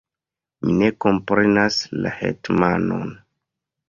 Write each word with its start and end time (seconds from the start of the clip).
Mi 0.61 0.77
ne 0.77 0.87
komprenas 1.05 1.77
la 2.05 2.13
hetmanon. 2.21 3.13